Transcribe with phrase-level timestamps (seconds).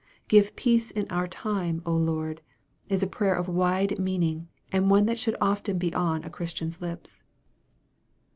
[0.27, 2.41] "Give peace in our time, Lord,"
[2.89, 6.81] is a prayer of wide meaning, and one that should often be on a Christian's
[6.81, 7.21] lips.